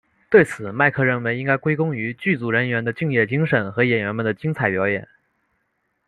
[0.31, 5.07] 对此麦克认为应该归功于剧组人员的敬业精神和演员们的精彩表演。